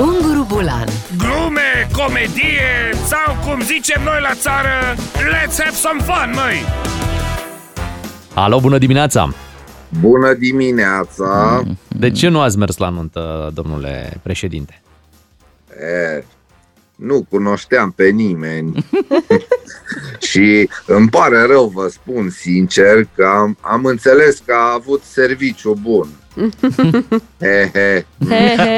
[0.00, 0.88] Unguru Bulan
[1.18, 6.58] Glume, comedie sau cum zicem noi la țară, let's have some fun, măi!
[8.34, 9.34] Alo, bună dimineața!
[10.00, 11.62] Bună dimineața!
[11.88, 14.82] De ce nu ați mers la nuntă, domnule președinte?
[15.70, 16.24] E,
[16.96, 18.86] nu cunoșteam pe nimeni
[20.30, 25.78] și îmi pare rău, vă spun sincer, că am, am înțeles că a avut serviciu
[25.82, 26.08] bun.
[27.40, 28.04] He, he.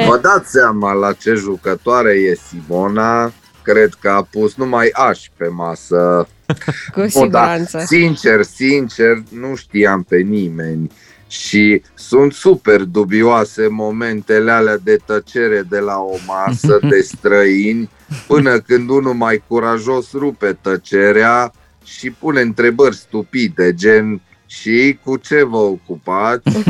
[0.07, 3.33] Vă dați seama la ce jucătoare e Simona?
[3.61, 6.27] Cred că a pus numai aș pe masă.
[6.93, 7.83] Cu Nu, dar, siguranță.
[7.85, 10.91] sincer, sincer, nu știam pe nimeni
[11.27, 17.89] și sunt super dubioase momentele alea de tăcere de la o masă de străini
[18.27, 21.51] până când unul mai curajos rupe tăcerea
[21.83, 26.63] și pune întrebări stupide, gen și cu ce vă ocupați?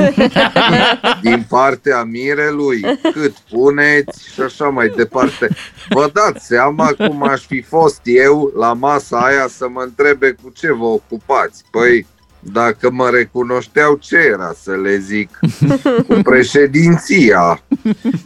[1.22, 2.82] Din partea mirelui,
[3.14, 5.48] cât puneți și așa mai departe.
[5.90, 10.50] Vă dați seama cum aș fi fost eu la masa aia să mă întrebe cu
[10.50, 11.64] ce vă ocupați?
[11.72, 12.06] Păi,
[12.40, 15.40] dacă mă recunoșteau, ce era să le zic?
[16.08, 17.64] Cu președinția.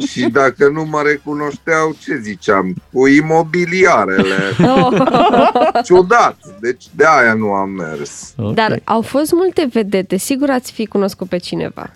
[0.08, 2.75] Și dacă nu mă recunoșteau, ce ziceam?
[2.91, 4.38] Cu imobiliarele.
[5.86, 6.38] Ciudat.
[6.59, 8.34] Deci de aia nu am mers.
[8.38, 8.53] Ok.
[8.53, 11.89] Dar au fost multe vedete, sigur ați fi cunoscut pe cineva.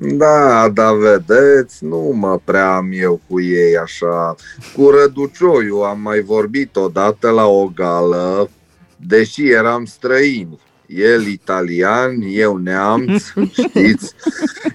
[0.00, 4.34] Da, da, vedeți, nu mă prea am eu cu ei așa.
[4.76, 8.50] Cu Răducioiu am mai vorbit odată la o gală,
[8.96, 10.58] deși eram străini.
[10.88, 13.24] El italian, eu neamț,
[13.68, 14.14] știți?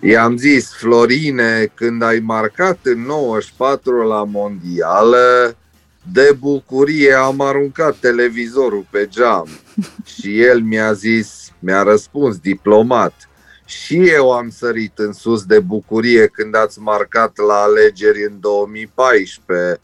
[0.01, 5.55] I-am zis, Florine, când ai marcat în 94 la mondială,
[6.11, 9.47] de bucurie am aruncat televizorul pe geam.
[10.05, 13.29] Și el mi-a zis, mi-a răspuns diplomat,
[13.65, 19.79] și eu am sărit în sus de bucurie când ați marcat la alegeri în 2014.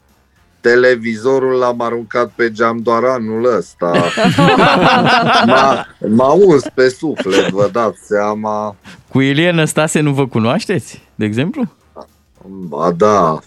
[0.60, 3.92] Televizorul l-am aruncat pe geam doar anul ăsta.
[5.46, 8.76] M-a, m-a uns pe suflet, vă dați seama.
[9.08, 11.62] Cu Ilie Năstase nu vă cunoașteți, de exemplu?
[12.46, 13.38] Ba da,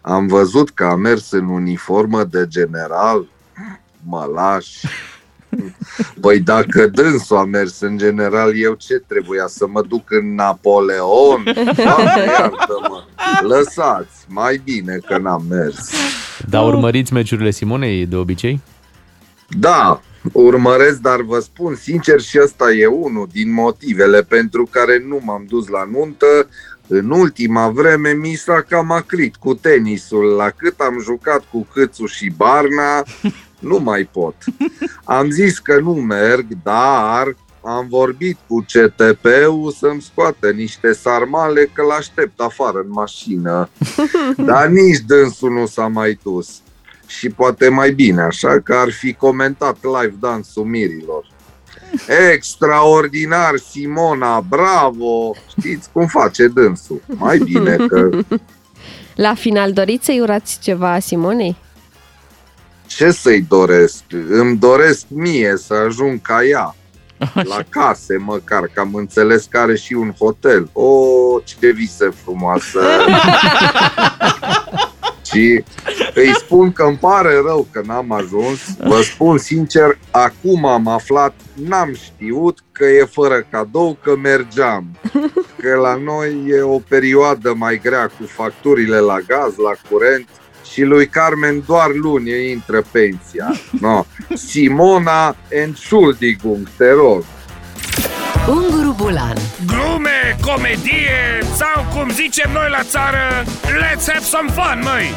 [0.00, 3.26] am văzut că a mers în uniformă de general.
[4.08, 4.86] Mă lași.
[6.20, 9.46] Păi dacă dânsul a mers în general, eu ce trebuia?
[9.46, 11.42] Să mă duc în Napoleon?
[11.54, 13.04] Doamne, iartă-mă!
[13.42, 15.90] Lăsați, mai bine că n-am mers.
[16.48, 18.60] Dar urmăriți meciurile Simonei de obicei?
[19.48, 20.00] Da,
[20.32, 25.44] urmăresc, dar vă spun sincer și ăsta e unul din motivele pentru care nu m-am
[25.48, 26.48] dus la nuntă.
[26.86, 30.24] În ultima vreme mi s-a cam acrit cu tenisul.
[30.24, 33.02] La cât am jucat cu Câțu și Barna,
[33.70, 34.34] nu mai pot.
[35.04, 37.36] Am zis că nu merg, dar
[37.66, 43.68] am vorbit cu CTP-ul să-mi scoată niște sarmale că l-aștept afară în mașină.
[44.48, 46.48] Dar nici dânsul nu s-a mai dus.
[47.06, 51.26] Și poate mai bine, așa că ar fi comentat live dansul mirilor.
[52.32, 55.34] Extraordinar, Simona, bravo!
[55.58, 57.02] Știți cum face dânsul.
[57.06, 58.10] Mai bine că
[59.14, 61.56] La final doriți să-i urați ceva Simonei?
[62.86, 64.02] ce să-i doresc?
[64.28, 66.74] Îmi doresc mie să ajung ca ea.
[67.34, 70.68] La case măcar, că am înțeles că are și un hotel.
[70.72, 70.90] O,
[71.44, 72.80] ce vise frumoasă!
[75.36, 75.64] și
[76.14, 78.60] îi spun că îmi pare rău că n-am ajuns.
[78.78, 84.84] Vă spun sincer, acum am aflat, n-am știut că e fără cadou, că mergeam.
[85.62, 90.28] Că la noi e o perioadă mai grea cu facturile la gaz, la curent
[90.72, 93.52] și lui Carmen doar luni îi intră pensia.
[93.80, 94.04] No.
[94.34, 97.24] Simona Entschuldigung, te rog.
[98.48, 105.14] Unguru Bulan Glume, comedie sau cum zicem noi la țară, let's have some fun, măi!